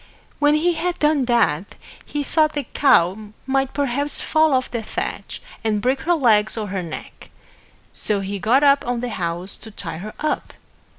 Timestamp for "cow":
2.63-3.27